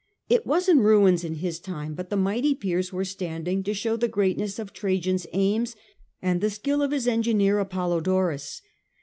It 0.29 0.47
was 0.47 0.67
in 0.67 0.79
ruins 0.79 1.23
in 1.23 1.35
his 1.35 1.59
time; 1.59 1.93
but 1.93 2.09
the 2.09 2.17
mighty 2.17 2.55
piers 2.55 2.91
were 2.91 3.05
standing 3.05 3.61
to 3.61 3.73
show 3.75 3.95
the 3.97 4.07
greatness 4.07 4.57
of 4.57 4.73
Trajan's 4.73 5.27
aims 5.31 5.75
and 6.23 6.41
the 6.41 6.49
skill 6.49 6.81
of 6.81 6.89
his 6.89 7.07
engineer 7.07 7.59
Apollodorus. 7.59 8.63